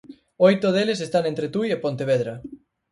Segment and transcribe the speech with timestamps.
[0.47, 2.33] Oito deles están entre Tui e Pontevedra.